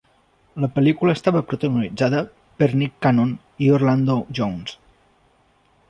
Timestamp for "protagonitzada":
1.51-2.23